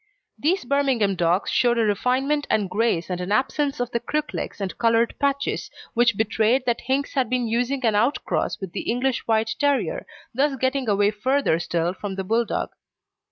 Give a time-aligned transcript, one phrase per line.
[0.39, 4.59] These Birmingham dogs showed a refinement and grace and an absence of the crook legs
[4.59, 8.89] and coloured patches which betrayed that Hinks had been using an out cross with the
[8.89, 12.71] English White Terrier, thus getting away further still from the Bulldog.